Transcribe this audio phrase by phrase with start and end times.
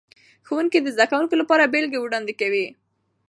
[0.47, 2.65] ښوونکي د زده کوونکو لپاره بیلګې وړاندې کوي.